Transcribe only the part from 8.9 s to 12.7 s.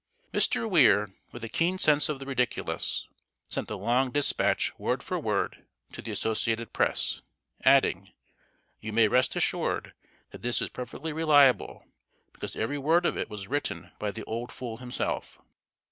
may rest assured that this is perfectly reliable, because